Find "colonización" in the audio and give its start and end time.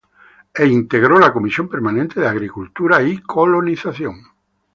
3.19-4.23